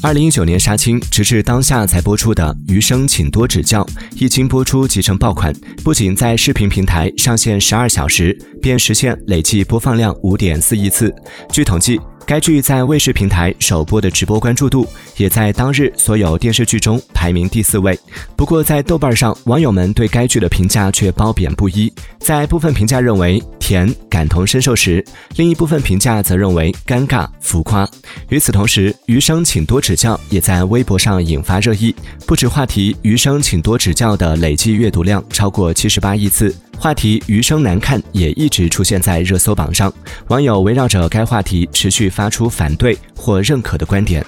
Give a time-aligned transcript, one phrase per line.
[0.00, 3.82] 二零一九年杀青，直至当下才播出的《余生，请多指教》，
[4.14, 11.12] 一经播出即成爆款，不仅在视频平台上线十二小时，便实现累计播放量五点四亿次。
[11.50, 12.00] 据统计。
[12.28, 17.98] 该剧在卫视平台首播的直播关注度，也在当日所有电视剧中排名第四位。
[18.36, 21.90] 不过，在豆瓣上，网友们对该剧的评价却褒贬不一。
[22.18, 25.02] 在部分评价认为甜、感同身受时，
[25.36, 27.88] 另一部分评价则认为尴尬、浮夸。
[28.28, 31.94] 与此同时，《余生，请多指教》也在微博上引发热议，
[32.26, 36.54] 不止话题《余生，请多指教》的累计阅读量超过七十八亿次。
[36.78, 39.90] 话题“余生难看”也一直出现在热搜榜上，
[40.26, 44.22] 网友围绕着该话题持续发出反对或认可的观点。